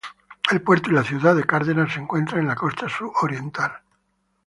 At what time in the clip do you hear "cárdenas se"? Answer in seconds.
1.43-1.99